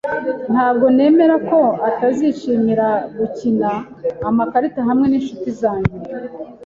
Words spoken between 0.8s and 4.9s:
nemera ko utazishimira gukina amakarita